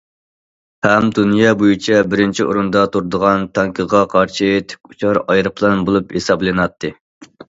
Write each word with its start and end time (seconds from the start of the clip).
ھەم 0.85 1.09
دۇنيا 1.17 1.49
بويىچە 1.57 1.99
بىرىنچى 2.13 2.47
ئورۇندا 2.51 2.81
تۇرىدىغان 2.95 3.43
تانكىغا 3.57 4.01
قارشى 4.13 4.49
تىك 4.73 4.91
ئۇچار 4.95 5.21
ئايروپىلان 5.27 5.85
بولۇپ 5.91 6.17
ھېسابلىناتتى. 6.19 6.93